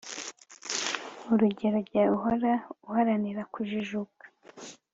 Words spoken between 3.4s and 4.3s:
kujijuka